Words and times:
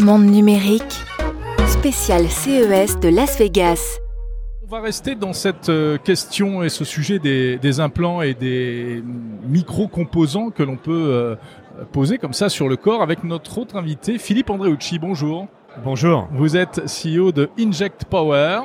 Monde 0.00 0.26
numérique, 0.26 0.82
spécial 1.66 2.28
CES 2.28 3.00
de 3.00 3.08
Las 3.08 3.38
Vegas. 3.38 3.98
On 4.62 4.70
va 4.70 4.80
rester 4.80 5.14
dans 5.14 5.32
cette 5.32 5.70
euh, 5.70 5.96
question 5.98 6.62
et 6.62 6.68
ce 6.68 6.84
sujet 6.84 7.18
des, 7.18 7.80
implants 7.80 8.22
et 8.22 8.34
des 8.34 9.02
micro-composants 9.48 10.50
que 10.50 10.62
l'on 10.62 10.76
peut 10.76 10.92
euh, 10.92 11.36
poser 11.92 12.18
comme 12.18 12.32
ça 12.32 12.48
sur 12.48 12.68
le 12.68 12.76
corps 12.76 13.02
avec 13.02 13.24
notre 13.24 13.58
autre 13.58 13.76
invité, 13.76 14.18
Philippe 14.18 14.50
Andreucci. 14.50 14.98
Bonjour. 14.98 15.48
Bonjour. 15.84 16.28
Vous 16.32 16.56
êtes 16.56 16.82
CEO 16.86 17.32
de 17.32 17.50
Inject 17.58 18.04
Power, 18.04 18.60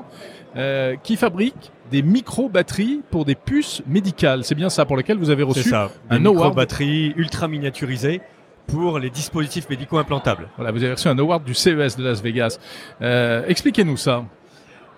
euh, 0.55 0.95
qui 1.01 1.15
fabrique 1.15 1.71
des 1.91 2.01
micro-batteries 2.01 3.01
pour 3.11 3.25
des 3.25 3.35
puces 3.35 3.81
médicales. 3.87 4.43
C'est 4.43 4.55
bien 4.55 4.69
ça 4.69 4.85
pour 4.85 4.97
lequel 4.97 5.17
vous 5.17 5.29
avez 5.29 5.43
reçu 5.43 5.69
ça, 5.69 5.89
un 6.09 6.19
micro-batteries 6.19 7.13
ultra 7.15 7.47
miniaturisées 7.47 8.21
pour 8.67 8.99
les 8.99 9.09
dispositifs 9.09 9.69
médicaux 9.69 9.97
implantables. 9.97 10.49
Voilà, 10.55 10.71
vous 10.71 10.83
avez 10.83 10.93
reçu 10.93 11.07
un 11.07 11.17
award 11.17 11.43
du 11.43 11.53
CES 11.53 11.97
de 11.97 12.03
Las 12.03 12.21
Vegas. 12.21 12.59
Euh, 13.01 13.43
expliquez-nous 13.47 13.97
ça. 13.97 14.23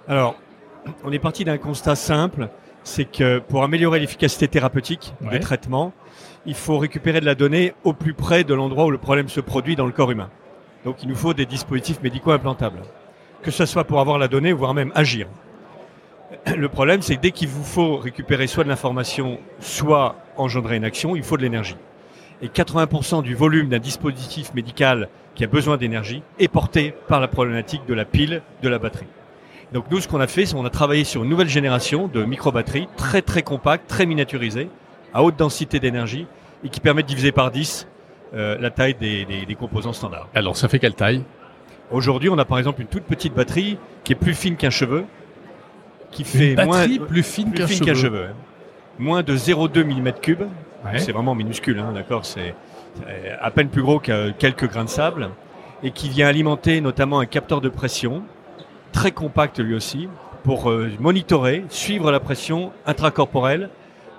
Alors, 0.07 0.35
on 1.03 1.11
est 1.11 1.19
parti 1.19 1.43
d'un 1.43 1.57
constat 1.57 1.95
simple, 1.95 2.49
c'est 2.83 3.05
que 3.05 3.39
pour 3.39 3.63
améliorer 3.63 3.99
l'efficacité 3.99 4.47
thérapeutique 4.47 5.13
des 5.31 5.39
traitements, 5.39 5.93
il 6.45 6.53
faut 6.53 6.77
récupérer 6.77 7.19
de 7.19 7.25
la 7.25 7.35
donnée 7.35 7.73
au 7.83 7.93
plus 7.93 8.13
près 8.13 8.43
de 8.43 8.53
l'endroit 8.53 8.85
où 8.85 8.91
le 8.91 8.99
problème 8.99 9.29
se 9.29 9.39
produit 9.39 9.75
dans 9.75 9.87
le 9.87 9.91
corps 9.91 10.11
humain. 10.11 10.29
Donc 10.83 11.01
il 11.01 11.09
nous 11.09 11.15
faut 11.15 11.33
des 11.33 11.47
dispositifs 11.47 12.01
médicaux 12.03 12.31
implantables, 12.31 12.81
que 13.41 13.49
ce 13.49 13.65
soit 13.65 13.85
pour 13.85 13.99
avoir 13.99 14.19
la 14.19 14.27
donnée, 14.27 14.53
voire 14.53 14.75
même 14.75 14.91
agir. 14.93 15.27
Le 16.55 16.69
problème, 16.69 17.01
c'est 17.01 17.15
que 17.15 17.21
dès 17.21 17.31
qu'il 17.31 17.47
vous 17.47 17.63
faut 17.63 17.97
récupérer 17.97 18.45
soit 18.45 18.63
de 18.63 18.69
l'information, 18.69 19.39
soit 19.59 20.15
engendrer 20.37 20.75
une 20.75 20.85
action, 20.85 21.15
il 21.15 21.23
faut 21.23 21.37
de 21.37 21.41
l'énergie. 21.41 21.75
Et 22.41 22.47
80% 22.47 23.23
du 23.23 23.33
volume 23.35 23.69
d'un 23.69 23.79
dispositif 23.79 24.53
médical 24.53 25.09
qui 25.35 25.43
a 25.43 25.47
besoin 25.47 25.77
d'énergie 25.77 26.23
est 26.39 26.47
porté 26.47 26.93
par 27.07 27.19
la 27.19 27.27
problématique 27.27 27.85
de 27.87 27.93
la 27.93 28.05
pile, 28.05 28.41
de 28.61 28.69
la 28.69 28.79
batterie. 28.79 29.07
Donc 29.73 29.85
nous, 29.91 29.99
ce 29.99 30.07
qu'on 30.07 30.21
a 30.21 30.27
fait, 30.27 30.45
c'est 30.45 30.55
qu'on 30.55 30.65
a 30.65 30.69
travaillé 30.69 31.03
sur 31.03 31.23
une 31.23 31.29
nouvelle 31.29 31.49
génération 31.49 32.07
de 32.07 32.23
micro-batteries 32.23 32.87
très 32.97 33.21
très 33.21 33.41
compactes, 33.41 33.87
très 33.87 34.05
miniaturisées, 34.05 34.69
à 35.13 35.23
haute 35.23 35.37
densité 35.37 35.79
d'énergie 35.79 36.27
et 36.63 36.69
qui 36.69 36.79
permettent 36.79 37.05
de 37.05 37.09
diviser 37.09 37.31
par 37.31 37.51
10 37.51 37.87
euh, 38.33 38.57
la 38.59 38.69
taille 38.69 38.95
des, 38.95 39.55
composants 39.59 39.93
standards. 39.93 40.27
Alors 40.33 40.57
ça 40.57 40.67
fait 40.67 40.79
quelle 40.79 40.95
taille? 40.95 41.23
Aujourd'hui, 41.91 42.29
on 42.29 42.37
a 42.37 42.45
par 42.45 42.57
exemple 42.57 42.81
une 42.81 42.87
toute 42.87 43.03
petite 43.03 43.33
batterie 43.33 43.77
qui 44.03 44.13
est 44.13 44.15
plus 44.15 44.33
fine 44.33 44.55
qu'un 44.55 44.69
cheveu, 44.69 45.05
qui 46.11 46.23
fait 46.23 46.55
moins 46.65 46.87
plus 47.07 47.23
fine 47.23 47.53
qu'un 47.53 47.67
cheveu. 47.67 48.25
Hein. 48.29 48.35
Moins 48.97 49.23
de 49.23 49.35
0,2 49.35 49.83
mm3. 49.83 50.47
C'est 50.97 51.11
vraiment 51.11 51.35
minuscule, 51.35 51.79
hein, 51.79 51.91
d'accord. 51.93 52.25
C'est 52.25 52.55
à 53.41 53.51
peine 53.51 53.69
plus 53.69 53.81
gros 53.81 53.99
que 53.99 54.31
quelques 54.31 54.69
grains 54.69 54.85
de 54.85 54.89
sable 54.89 55.29
et 55.83 55.91
qui 55.91 56.09
vient 56.09 56.27
alimenter 56.27 56.81
notamment 56.81 57.19
un 57.19 57.25
capteur 57.25 57.61
de 57.61 57.69
pression 57.69 58.23
très 58.91 59.11
compact 59.11 59.59
lui 59.59 59.75
aussi 59.75 60.07
pour 60.43 60.69
euh, 60.69 60.89
monitorer, 60.99 61.65
suivre 61.69 62.11
la 62.11 62.19
pression 62.19 62.71
intracorporelle 62.85 63.69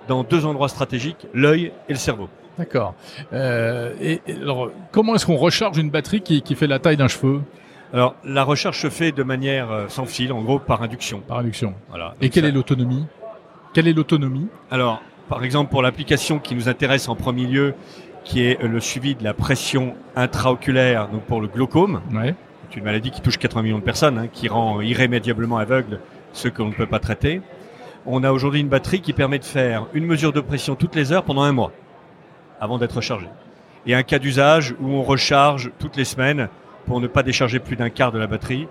dans 0.09 0.25
deux 0.25 0.45
endroits 0.45 0.69
stratégiques, 0.69 1.27
l'œil 1.33 1.73
et 1.89 1.93
le 1.93 1.99
cerveau. 1.99 2.29
D'accord. 2.59 2.95
Euh, 3.33 3.95
et, 4.01 4.21
alors, 4.43 4.71
comment 4.91 5.15
est-ce 5.15 5.25
qu'on 5.25 5.37
recharge 5.37 5.79
une 5.79 5.91
batterie 5.91 6.21
qui, 6.21 6.43
qui 6.43 6.55
fait 6.55 6.67
la 6.67 6.79
taille 6.79 6.97
d'un 6.97 7.09
cheveu? 7.09 7.43
Alors, 7.93 8.17
la 8.25 8.43
recharge 8.43 8.79
se 8.81 8.91
fait 8.91 9.13
de 9.13 9.23
manière 9.23 9.71
euh, 9.71 9.87
sans 9.89 10.05
fil, 10.05 10.33
en 10.33 10.43
gros 10.43 10.59
par 10.59 10.83
induction. 10.83 11.21
Par 11.21 11.39
induction. 11.39 11.75
Voilà. 11.89 12.15
Et 12.21 12.29
quelle 12.29 12.45
est 12.45 12.53
l'autonomie? 12.53 13.07
Quelle 13.73 13.89
est 13.89 13.93
l'autonomie? 13.93 14.49
Alors, 14.71 15.03
par 15.29 15.45
exemple, 15.45 15.71
pour 15.71 15.83
l'application 15.83 16.39
qui 16.39 16.55
nous 16.55 16.69
intéresse 16.69 17.09
en 17.09 17.17
premier 17.17 17.47
lieu, 17.47 17.75
qui 18.25 18.43
est 18.43 18.61
le 18.63 18.81
suivi 18.81 19.15
de 19.15 19.25
la 19.25 19.35
pression 19.35 19.95
intraoculaire, 20.17 21.09
donc 21.09 21.23
pour 21.23 21.41
le 21.41 21.49
glaucome. 21.49 22.01
Ouais. 22.13 22.35
C'est 22.69 22.79
une 22.79 22.85
maladie 22.85 23.11
qui 23.11 23.21
touche 23.21 23.39
80 23.39 23.63
millions 23.63 23.79
de 23.79 23.85
personnes, 23.85 24.19
hein, 24.19 24.29
qui 24.33 24.49
rend 24.49 24.81
irrémédiablement 24.81 25.59
aveugle 25.59 26.01
ceux 26.33 26.51
qu'on 26.51 26.67
ne 26.67 26.73
peut 26.73 26.87
pas 26.87 26.99
traiter. 26.99 27.41
On 28.05 28.25
a 28.25 28.33
aujourd'hui 28.33 28.61
une 28.61 28.69
batterie 28.69 29.01
qui 29.01 29.13
permet 29.13 29.39
de 29.39 29.45
faire 29.45 29.87
une 29.95 30.07
mesure 30.07 30.33
de 30.33 30.41
pression 30.41 30.75
toutes 30.75 30.95
les 30.95 31.13
heures 31.13 31.25
pendant 31.25 31.43
un 31.43 31.53
mois 31.53 31.73
avant 32.61 32.79
d'être 32.79 32.97
rechargé. 32.97 33.27
Et 33.87 33.95
un 33.95 34.03
cas 34.03 34.19
d'usage 34.19 34.75
où 34.81 34.91
on 34.91 35.03
recharge 35.03 35.71
toutes 35.79 35.97
les 35.97 36.05
semaines 36.05 36.49
pour 36.87 37.01
ne 37.01 37.07
pas 37.07 37.23
décharger 37.23 37.59
plus 37.59 37.77
d'un 37.77 37.91
quart 37.91 38.13
de 38.13 38.19
la 38.19 38.27
batterie. 38.27 38.69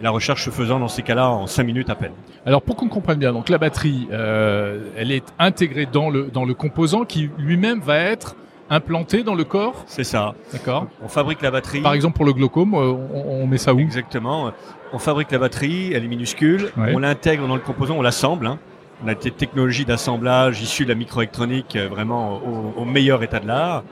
La 0.00 0.10
recharge 0.10 0.44
se 0.44 0.50
faisant 0.50 0.78
dans 0.78 0.88
ces 0.88 1.02
cas-là 1.02 1.28
en 1.30 1.46
5 1.46 1.64
minutes 1.64 1.90
à 1.90 1.94
peine. 1.94 2.12
Alors 2.46 2.62
pour 2.62 2.76
qu'on 2.76 2.88
comprenne 2.88 3.18
bien, 3.18 3.32
donc 3.32 3.48
la 3.48 3.58
batterie, 3.58 4.08
euh, 4.12 4.84
elle 4.96 5.10
est 5.10 5.24
intégrée 5.38 5.86
dans 5.86 6.08
le, 6.08 6.24
dans 6.32 6.44
le 6.44 6.54
composant 6.54 7.04
qui 7.04 7.30
lui-même 7.38 7.80
va 7.80 7.98
être 7.98 8.36
implanté 8.70 9.22
dans 9.22 9.34
le 9.34 9.44
corps? 9.44 9.84
C'est 9.86 10.04
ça. 10.04 10.34
D'accord. 10.52 10.86
On 11.02 11.08
fabrique 11.08 11.42
la 11.42 11.50
batterie. 11.50 11.80
Par 11.80 11.94
exemple 11.94 12.16
pour 12.16 12.24
le 12.24 12.32
glaucome, 12.32 12.74
euh, 12.74 12.92
on, 13.12 13.46
met 13.46 13.58
ça 13.58 13.74
où? 13.74 13.80
Exactement. 13.80 14.52
On 14.92 14.98
fabrique 14.98 15.30
la 15.32 15.38
batterie, 15.38 15.92
elle 15.92 16.04
est 16.04 16.08
minuscule, 16.08 16.70
on 16.76 16.98
l'intègre 16.98 17.46
dans 17.46 17.56
le 17.56 17.60
composant, 17.60 17.96
on 17.96 18.02
l'assemble. 18.02 18.46
Hein. 18.46 18.58
On 19.04 19.08
a 19.08 19.14
des 19.14 19.30
technologies 19.30 19.84
d'assemblage 19.84 20.60
issues 20.60 20.84
de 20.84 20.88
la 20.88 20.96
microélectronique 20.96 21.76
euh, 21.76 21.88
vraiment 21.88 22.40
au, 22.76 22.84
meilleur 22.84 23.22
état 23.22 23.38
de 23.38 23.46
l'art. 23.46 23.84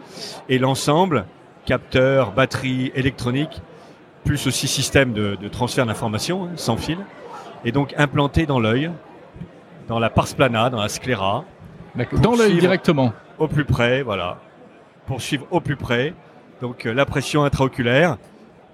Et 0.48 0.58
l'ensemble, 0.58 1.26
capteur, 1.64 2.32
batterie, 2.32 2.90
électronique, 2.94 3.62
plus 4.26 4.46
aussi 4.46 4.66
système 4.66 5.12
de, 5.12 5.36
transfert 5.48 5.86
d'information 5.86 6.44
hein, 6.44 6.50
sans 6.56 6.76
fil, 6.76 6.98
est 7.64 7.72
donc 7.72 7.94
implanté 7.96 8.44
dans 8.44 8.60
l'œil, 8.60 8.90
dans 9.88 9.98
la 9.98 10.10
pars 10.10 10.34
plana, 10.36 10.68
dans 10.68 10.80
la 10.80 10.88
scléra. 10.88 11.44
Dans 12.20 12.34
l'œil 12.34 12.58
directement 12.58 13.14
Au 13.38 13.48
plus 13.48 13.64
près, 13.64 14.02
voilà. 14.02 14.38
Pour 15.06 15.22
suivre 15.22 15.46
au 15.50 15.60
plus 15.60 15.76
près, 15.76 16.12
donc 16.60 16.84
euh, 16.84 16.92
la 16.92 17.06
pression 17.06 17.44
intraoculaire, 17.44 18.18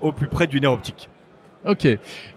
au 0.00 0.10
plus 0.10 0.26
près 0.26 0.46
du 0.46 0.60
nerf 0.60 0.72
optique. 0.72 1.08
Ok. 1.64 1.86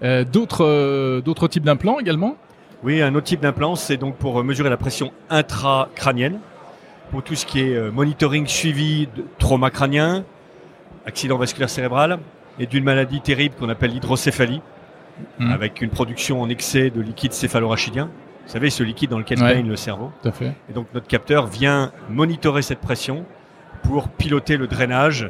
Euh, 0.03 0.23
d'autres, 0.23 1.21
d'autres 1.21 1.47
types 1.47 1.63
d'implants 1.63 1.99
également? 1.99 2.35
Oui, 2.83 3.01
un 3.01 3.15
autre 3.15 3.25
type 3.25 3.39
d'implant, 3.39 3.75
c'est 3.75 3.97
donc 3.97 4.17
pour 4.17 4.43
mesurer 4.43 4.69
la 4.69 4.77
pression 4.77 5.11
intracrânienne, 5.29 6.39
pour 7.09 7.23
tout 7.23 7.33
ce 7.33 7.45
qui 7.45 7.61
est 7.61 7.75
euh, 7.75 7.91
monitoring 7.91 8.45
suivi 8.45 9.07
de 9.07 9.25
trauma 9.39 9.71
crânien, 9.71 10.25
accident 11.05 11.37
vasculaire 11.37 11.69
cérébral 11.69 12.19
et 12.59 12.65
d'une 12.65 12.83
maladie 12.83 13.21
terrible 13.21 13.55
qu'on 13.55 13.69
appelle 13.69 13.91
l'hydrocéphalie, 13.91 14.61
mmh. 15.39 15.51
avec 15.51 15.81
une 15.81 15.89
production 15.89 16.41
en 16.41 16.49
excès 16.49 16.89
de 16.89 17.01
liquide 17.01 17.33
céphalorachidien. 17.33 18.09
Vous 18.45 18.51
savez, 18.51 18.69
ce 18.69 18.83
liquide 18.83 19.09
dans 19.09 19.17
lequel 19.17 19.39
baigne 19.39 19.67
le 19.67 19.75
cerveau. 19.75 20.11
Tout 20.21 20.29
à 20.29 20.31
fait. 20.31 20.53
Et 20.69 20.73
donc 20.73 20.87
notre 20.93 21.07
capteur 21.07 21.47
vient 21.47 21.91
monitorer 22.09 22.61
cette 22.61 22.79
pression 22.79 23.25
pour 23.83 24.09
piloter 24.09 24.57
le 24.57 24.67
drainage, 24.67 25.29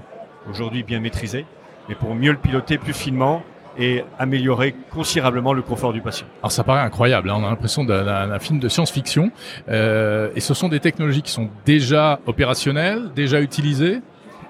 aujourd'hui 0.50 0.84
bien 0.84 1.00
maîtrisé, 1.00 1.46
mais 1.88 1.96
pour 1.96 2.14
mieux 2.14 2.32
le 2.32 2.38
piloter 2.38 2.78
plus 2.78 2.94
finement 2.94 3.44
et 3.78 4.04
améliorer 4.20 4.76
considérablement 4.92 5.54
le 5.54 5.62
confort 5.62 5.94
du 5.94 6.02
patient. 6.02 6.28
Alors 6.42 6.52
ça 6.52 6.64
paraît 6.64 6.82
incroyable, 6.82 7.30
hein. 7.30 7.36
on 7.38 7.46
a 7.46 7.50
l'impression 7.50 7.84
d'un 7.84 8.40
film 8.40 8.60
de 8.60 8.70
science-fiction, 8.70 9.32
euh, 9.70 10.30
et 10.36 10.40
ce 10.40 10.54
sont 10.54 10.70
des 10.70 10.80
technologies 10.80 11.22
qui 11.22 11.32
sont 11.32 11.50
déjà 11.66 12.20
opérationnelles, 12.26 13.12
déjà 13.14 13.42
utilisées 13.42 14.02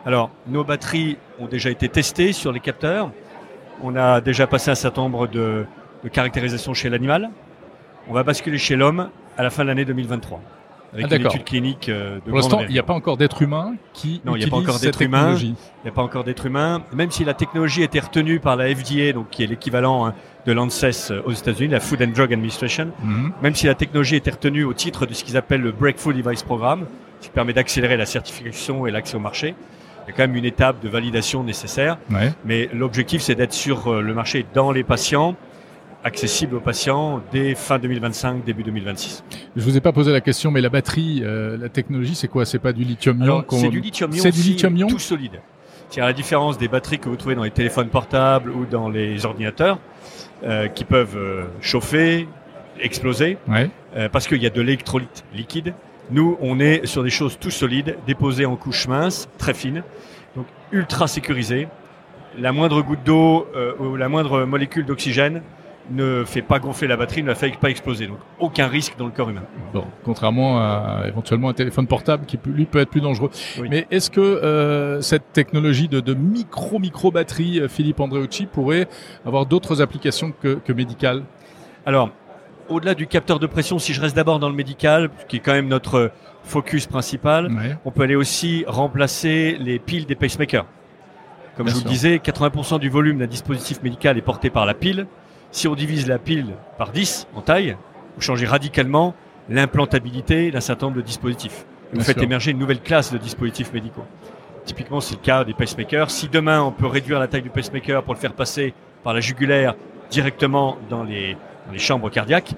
Alors, 0.06 0.30
nos 0.48 0.64
batteries 0.64 1.18
ont 1.40 1.48
déjà 1.48 1.70
été 1.70 1.90
testées 1.90 2.32
sur 2.32 2.52
les 2.52 2.60
capteurs, 2.60 3.12
on 3.82 3.96
a 3.96 4.22
déjà 4.22 4.48
passé 4.48 4.72
un 4.72 4.76
certain 4.76 5.02
nombre 5.02 5.28
de, 5.28 5.66
de 6.04 6.10
caractérisations 6.10 6.74
chez 6.74 6.90
l'animal, 6.90 7.32
on 8.08 8.14
va 8.14 8.24
basculer 8.24 8.58
chez 8.58 8.76
l'homme 8.76 9.10
à 9.38 9.44
la 9.44 9.50
fin 9.50 9.64
de 9.64 9.70
l'année 9.70 9.86
2023 9.86 10.42
avec 10.96 11.12
ah, 11.12 11.16
une 11.16 11.26
étude 11.26 11.44
clinique 11.44 11.90
euh, 11.90 12.16
de 12.16 12.22
Pour 12.22 12.38
l'instant, 12.38 12.62
il 12.62 12.72
n'y 12.72 12.80
a 12.80 12.84
pas 12.84 12.94
encore 12.94 13.18
d'être 13.18 13.42
humain 13.42 13.76
qui 13.94 14.22
non, 14.24 14.36
il 14.36 14.40
n'y 14.40 14.46
a 14.46 14.48
pas 14.50 14.58
encore 14.58 14.80
d'être 14.80 15.02
humain. 15.02 15.36
Il 15.38 15.56
n'y 15.84 15.90
a 15.90 15.92
pas 15.92 16.02
encore 16.02 16.24
d'être 16.24 16.46
humain. 16.46 16.84
Même 16.94 17.12
si 17.12 17.26
la 17.26 17.34
technologie 17.34 17.84
été 17.84 18.00
retenue 18.00 18.40
par 18.40 18.56
la 18.56 18.74
FDA, 18.74 19.12
donc 19.14 19.30
qui 19.30 19.44
est 19.44 19.48
l'équivalent 19.48 20.06
hein, 20.06 20.14
de 20.46 20.54
l'ANSES 20.54 21.12
euh, 21.12 21.22
aux 21.26 21.32
États-Unis, 21.32 21.70
la 21.70 21.80
Food 21.80 22.02
and 22.02 22.14
Drug 22.16 22.32
Administration, 22.32 22.92
mhm. 23.04 23.34
même 23.42 23.56
si 23.56 23.68
la 23.68 23.76
technologie 23.76 24.16
été 24.16 24.32
retenue 24.32 24.64
au 24.64 24.74
titre 24.74 25.06
de 25.06 25.14
ce 25.14 25.24
qu'ils 25.24 25.38
appellent 25.38 25.62
le 25.62 25.72
Breakthrough 25.72 26.14
Device 26.14 26.44
Program, 26.44 26.86
qui 27.22 27.30
permet 27.30 27.54
d'accélérer 27.54 27.98
la 27.98 28.06
certification 28.06 28.88
et 28.88 28.92
l'accès 28.92 29.16
au 29.16 29.20
marché, 29.20 29.56
il 30.06 30.12
y 30.12 30.14
a 30.14 30.18
quand 30.18 30.24
même 30.24 30.36
une 30.36 30.46
étape 30.46 30.82
de 30.84 30.90
validation 30.90 31.44
nécessaire. 31.44 31.98
Ouais. 32.12 32.32
Mais 32.46 32.70
l'objectif, 32.74 33.22
c'est 33.22 33.36
d'être 33.36 33.54
sur 33.54 33.88
euh, 33.88 34.02
le 34.02 34.14
marché 34.14 34.46
dans 34.54 34.72
les 34.72 34.84
patients 34.84 35.36
accessible 36.06 36.56
aux 36.56 36.60
patients 36.60 37.20
dès 37.32 37.56
fin 37.56 37.80
2025, 37.80 38.46
début 38.46 38.62
2026. 38.64 39.24
Je 39.56 39.62
vous 39.64 39.76
ai 39.76 39.82
pas 39.82 39.92
posé 39.92 40.12
la 40.12 40.22
question, 40.22 40.52
mais 40.52 40.62
la 40.62 40.70
batterie, 40.70 41.22
euh, 41.24 41.58
la 41.58 41.68
technologie, 41.68 42.14
c'est 42.14 42.28
quoi? 42.28 42.46
C'est 42.46 42.60
pas 42.60 42.74
du 42.74 42.84
lithium-ion 42.84 43.44
C'est 43.50 43.70
du 43.70 43.82
lithium-ion. 43.82 44.22
C'est 44.22 44.32
du 44.32 44.42
lithium-ion? 44.42 44.88
tout 44.88 45.00
solide. 45.00 45.42
C'est 45.90 46.02
à 46.02 46.06
la 46.06 46.14
différence 46.14 46.60
des 46.60 46.68
batteries 46.68 47.00
que 47.00 47.10
vous 47.10 47.16
trouvez 47.16 47.34
dans 47.34 47.44
les 47.44 47.52
téléphones 47.52 47.90
portables 47.90 48.52
ou 48.52 48.66
dans 48.66 48.88
les 48.88 49.26
ordinateurs, 49.26 49.80
euh, 50.44 50.68
qui 50.68 50.86
peuvent 50.86 51.18
euh, 51.18 51.46
chauffer, 51.60 52.28
exploser, 52.80 53.38
ouais. 53.48 53.70
parce 54.12 54.28
qu'il 54.28 54.42
y 54.44 54.46
a 54.46 54.52
de 54.52 54.62
l'électrolyte 54.62 55.24
liquide. 55.34 55.74
Nous, 56.12 56.38
on 56.40 56.60
est 56.60 56.86
sur 56.86 57.04
des 57.04 57.10
choses 57.10 57.38
tout 57.40 57.50
solides, 57.50 57.98
déposées 58.06 58.46
en 58.46 58.56
couches 58.56 58.88
minces, 58.88 59.28
très 59.38 59.54
fines, 59.54 59.84
donc 60.36 60.46
ultra 60.72 61.08
sécurisées. 61.08 61.68
La 62.38 62.52
moindre 62.52 62.82
goutte 62.82 63.04
d'eau 63.04 63.48
euh, 63.56 63.74
ou 63.80 63.96
la 63.96 64.10
moindre 64.10 64.46
molécule 64.46 64.86
d'oxygène 64.86 65.42
ne 65.92 66.24
fait 66.26 66.42
pas 66.42 66.60
gonfler 66.60 66.88
la 66.88 66.98
batterie, 66.98 67.22
ne 67.24 67.28
la 67.28 67.36
fait 67.36 67.56
pas 67.58 67.70
exploser. 67.70 68.08
Donc 68.08 68.18
aucun 68.40 68.68
risque 68.68 68.96
dans 68.98 69.06
le 69.06 69.12
corps 69.12 69.30
humain. 69.30 69.44
Bon, 69.74 69.86
contrairement 70.04 70.58
à 70.60 71.04
éventuellement 71.08 71.50
un 71.50 71.54
téléphone 71.54 71.88
portable 71.88 72.26
qui 72.26 72.40
lui 72.46 72.66
peut 72.66 72.80
être 72.80 72.90
plus 72.90 73.02
dangereux. 73.02 73.30
Mais 73.70 73.88
est-ce 73.92 74.10
que 74.10 74.20
euh, 74.20 75.02
cette 75.02 75.32
technologie 75.32 75.88
de, 75.88 76.00
de 76.00 76.14
micro 76.14 76.80
micro 76.80 77.12
batterie, 77.12 77.60
euh, 77.60 77.68
Philippe 77.68 78.00
Andreucci, 78.00 78.48
pourrait 78.48 78.88
avoir 79.26 79.46
d'autres 79.46 79.82
applications 79.82 80.34
que, 80.42 80.56
que 80.56 80.74
médicales? 80.74 81.24
Alors, 81.86 82.10
au-delà 82.70 82.96
du 82.96 83.08
capteur 83.08 83.40
de 83.40 83.48
pression, 83.48 83.80
si 83.80 83.94
je 83.94 84.02
reste 84.02 84.16
d'abord 84.16 84.40
dans 84.40 84.50
le 84.50 84.56
médical, 84.56 85.10
qui 85.28 85.38
est 85.38 85.40
quand 85.40 85.54
même 85.54 85.68
notre 85.68 86.12
focus 86.44 86.86
principal, 86.88 87.78
on 87.86 87.92
peut 87.92 88.04
aller 88.04 88.16
aussi 88.16 88.64
remplacer 88.68 89.58
les 89.60 89.80
piles 89.80 90.06
des 90.06 90.16
pacemakers. 90.16 90.66
Comme 91.58 91.70
je 91.70 91.74
vous 91.74 91.84
le 91.84 91.90
disais, 91.90 92.18
80% 92.18 92.80
du 92.80 92.90
volume 92.90 93.20
d'un 93.20 93.28
dispositif 93.28 93.82
médical 93.82 94.18
est 94.18 94.22
porté 94.22 94.50
par 94.50 94.66
la 94.66 94.74
pile. 94.74 95.08
Si 95.52 95.68
on 95.68 95.76
divise 95.76 96.08
la 96.08 96.20
pile 96.20 96.48
par 96.78 96.92
10 96.92 97.28
en 97.34 97.42
taille, 97.42 97.78
vous 98.16 98.22
changez 98.22 98.46
radicalement 98.46 99.16
l'implantabilité 99.50 100.52
d'un 100.52 100.60
certain 100.60 100.88
nombre 100.88 100.98
de 100.98 101.02
dispositifs. 101.02 101.66
Vous 101.94 102.02
faites 102.02 102.22
émerger 102.22 102.52
une 102.52 102.58
nouvelle 102.58 102.82
classe 102.82 103.14
de 103.14 103.18
dispositifs 103.18 103.72
médicaux. 103.72 104.04
Typiquement, 104.66 105.00
c'est 105.00 105.16
le 105.16 105.22
cas 105.22 105.46
des 105.46 105.54
pacemakers. 105.54 106.12
Si 106.12 106.28
demain 106.28 106.62
on 106.62 106.72
peut 106.72 106.88
réduire 106.88 107.20
la 107.20 107.28
taille 107.28 107.44
du 107.44 107.50
pacemaker 107.50 108.04
pour 108.04 108.16
le 108.16 108.20
faire 108.20 108.34
passer 108.34 108.74
par 109.04 109.14
la 109.14 109.22
jugulaire 109.22 109.76
directement 110.10 110.78
dans 110.90 111.04
les, 111.04 111.38
chambres 111.78 112.10
cardiaques, 112.10 112.54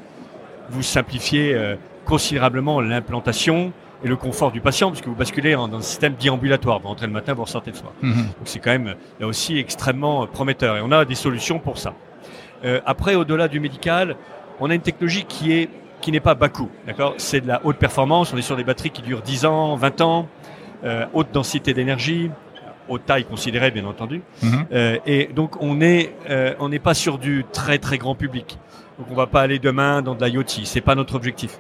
vous 0.70 0.84
simplifiez 0.84 1.54
euh, 1.54 1.76
considérablement 2.06 2.82
l'implantation, 2.82 3.74
et 4.04 4.08
le 4.08 4.16
confort 4.16 4.52
du 4.52 4.62
patient, 4.62 4.92
puisque 4.92 5.08
vous 5.08 5.16
basculez 5.16 5.54
dans 5.54 5.74
un 5.74 5.82
système 5.82 6.14
déambulatoire. 6.14 6.80
Vous 6.80 6.88
rentrez 6.88 7.08
le 7.08 7.14
matin, 7.14 7.34
vous 7.34 7.44
ressortez 7.44 7.72
le 7.72 7.78
soir. 7.78 7.94
Mhm. 8.02 8.16
Donc 8.16 8.46
c'est 8.46 8.60
quand 8.60 8.72
même 8.72 8.96
là 9.20 9.28
aussi 9.28 9.58
extrêmement 9.58 10.28
prometteur. 10.28 10.78
Et 10.78 10.82
on 10.82 10.92
a 10.92 11.06
des 11.06 11.16
solutions 11.16 11.60
pour 11.60 11.78
ça. 11.78 11.94
Euh, 12.64 12.80
après, 12.86 13.16
au-delà 13.16 13.48
du 13.48 13.60
médical, 13.60 14.16
on 14.60 14.70
a 14.70 14.76
une 14.76 14.82
technologie 14.82 15.26
qui 15.26 15.52
est 15.54 15.70
qui 16.00 16.12
n'est 16.12 16.20
pas 16.20 16.36
bas 16.36 16.50
coût, 16.50 16.70
d'accord? 16.86 17.16
C'est 17.18 17.42
de 17.42 17.48
la 17.48 17.60
haute 17.66 17.78
performance. 17.78 18.32
On 18.32 18.38
est 18.38 18.44
sur 18.44 18.56
des 18.56 18.64
batteries 18.64 18.92
qui 18.92 19.02
durent 19.02 19.24
10 19.24 19.46
ans, 19.46 19.76
20 19.76 20.02
ans, 20.02 20.28
euh, 20.84 21.08
haute 21.14 21.32
densité 21.34 21.74
d'énergie, 21.74 22.30
haute 22.88 23.04
taille 23.04 23.26
considérée, 23.26 23.72
bien 23.72 23.86
entendu. 23.86 24.22
Mhm. 24.44 24.66
Euh, 24.72 24.98
et 25.08 25.28
donc 25.34 25.60
on 25.60 25.82
est 25.82 26.14
euh, 26.30 26.54
on 26.60 26.70
n'est 26.70 26.80
pas 26.80 26.94
sur 26.94 27.18
du 27.18 27.46
très 27.52 27.80
très 27.80 27.98
grand 27.98 28.14
public. 28.14 28.60
Donc 28.98 29.08
on 29.12 29.16
va 29.16 29.28
pas 29.28 29.42
aller 29.42 29.60
demain 29.60 30.02
dans 30.02 30.16
de 30.16 30.26
l'IoT, 30.26 30.44
c'est 30.64 30.82
pas 30.82 30.96
notre 30.96 31.16
objectif. 31.16 31.60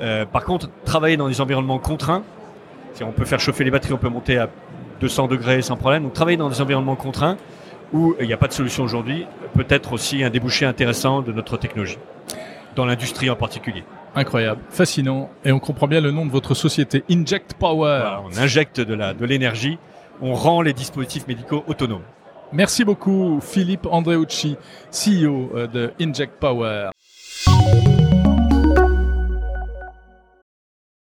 Euh, 0.00 0.26
par 0.26 0.44
contre, 0.44 0.68
travailler 0.84 1.16
dans 1.16 1.28
des 1.28 1.40
environnements 1.40 1.78
contraints, 1.78 2.22
on 3.00 3.12
peut 3.12 3.24
faire 3.24 3.40
chauffer 3.40 3.64
les 3.64 3.70
batteries, 3.70 3.94
on 3.94 3.98
peut 3.98 4.08
monter 4.08 4.38
à 4.38 4.48
200 5.00 5.28
degrés 5.28 5.62
sans 5.62 5.76
problème. 5.76 6.04
Donc 6.04 6.12
travailler 6.12 6.36
dans 6.36 6.50
des 6.50 6.60
environnements 6.60 6.96
contraints 6.96 7.36
où 7.92 8.14
il 8.20 8.26
n'y 8.26 8.32
a 8.32 8.36
pas 8.36 8.48
de 8.48 8.52
solution 8.52 8.84
aujourd'hui, 8.84 9.26
peut 9.54 9.66
être 9.68 9.92
aussi 9.92 10.24
un 10.24 10.30
débouché 10.30 10.66
intéressant 10.66 11.22
de 11.22 11.32
notre 11.32 11.56
technologie, 11.56 11.98
dans 12.76 12.84
l'industrie 12.84 13.30
en 13.30 13.36
particulier. 13.36 13.84
Incroyable, 14.16 14.60
fascinant, 14.68 15.30
et 15.44 15.52
on 15.52 15.60
comprend 15.60 15.86
bien 15.86 16.00
le 16.00 16.10
nom 16.10 16.26
de 16.26 16.30
votre 16.30 16.54
société, 16.54 17.04
Inject 17.10 17.54
Power. 17.54 18.20
on 18.24 18.38
injecte 18.38 18.80
de 18.80 18.94
la 18.94 19.14
de 19.14 19.24
l'énergie, 19.24 19.78
on 20.20 20.34
rend 20.34 20.62
les 20.62 20.72
dispositifs 20.72 21.26
médicaux 21.26 21.64
autonomes. 21.66 22.02
Merci 22.54 22.84
beaucoup 22.84 23.40
Philippe 23.42 23.84
Andreucci, 23.90 24.56
CEO 24.92 25.50
euh, 25.56 25.66
de 25.66 25.92
Inject 26.00 26.34
Power. 26.38 26.93